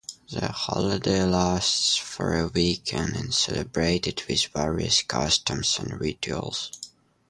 The 0.31 0.51
holiday 0.51 1.21
lasts 1.25 1.95
for 1.95 2.35
a 2.35 2.47
week 2.47 2.91
and 2.91 3.15
is 3.17 3.37
celebrated 3.37 4.23
with 4.27 4.45
various 4.47 5.03
customs 5.03 5.77
and 5.77 6.01
rituals. 6.01 6.71